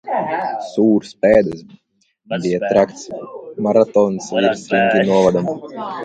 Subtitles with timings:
[0.67, 1.59] Sūrst pēdas,
[2.31, 3.03] bija traks
[3.65, 5.51] maratons visriņķī novadam.